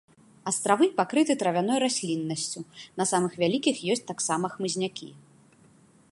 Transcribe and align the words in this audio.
Астравы 0.51 0.85
пакрыты 0.99 1.33
травяной 1.41 1.77
расліннасцю, 1.85 2.59
на 3.01 3.07
самых 3.11 3.31
вялікіх 3.43 3.75
ёсць 3.97 4.05
таксама 4.13 4.45
хмызнякі. 4.55 5.07